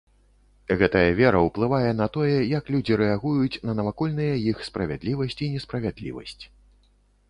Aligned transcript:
Гэтая 0.79 1.11
вера 1.19 1.39
ўплывае 1.47 1.91
на 1.99 2.07
тое, 2.17 2.39
як 2.57 2.73
людзі 2.77 2.99
рэагуюць 3.03 3.61
на 3.69 3.79
навакольныя 3.83 4.33
іх 4.49 4.67
справядлівасць 4.73 5.41
і 5.47 5.55
несправядлівасць. 5.57 6.41